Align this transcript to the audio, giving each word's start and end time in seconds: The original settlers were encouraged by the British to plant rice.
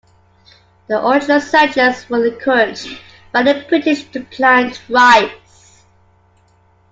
The 0.87 0.99
original 1.07 1.39
settlers 1.39 2.09
were 2.09 2.25
encouraged 2.25 2.99
by 3.31 3.43
the 3.43 3.63
British 3.69 4.01
to 4.05 4.21
plant 4.23 4.81
rice. 4.89 5.83